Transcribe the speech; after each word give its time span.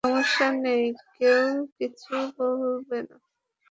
সমস্যা 0.03 0.47
নেই, 0.63 0.85
কেউ 1.15 1.43
কিচ্ছু 1.77 2.13
বলবে 2.37 2.99
না। 3.07 3.15